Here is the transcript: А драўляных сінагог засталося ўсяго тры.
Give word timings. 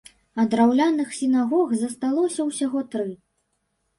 А 0.43 0.45
драўляных 0.51 1.09
сінагог 1.17 1.75
засталося 1.81 2.47
ўсяго 2.47 2.79
тры. 2.95 3.07